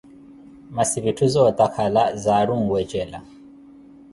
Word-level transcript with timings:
Masi 0.77 1.01
vitthu 1.07 1.27
zootakhala 1.35 2.07
zaari 2.25 2.51
onwecela. 2.57 3.19